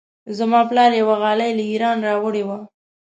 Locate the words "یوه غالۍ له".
1.01-1.63